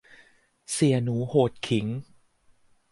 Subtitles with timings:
[0.71, 1.85] เสี่ยหนูโหดขิง